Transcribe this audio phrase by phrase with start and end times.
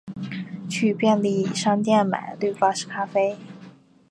[0.67, 3.37] 去便利商店买滤掛式咖啡